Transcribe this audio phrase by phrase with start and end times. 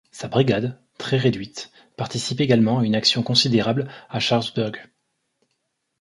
[0.09, 4.75] Sa brigade, très réduite, participe également à une action considérable à Sharpsburg.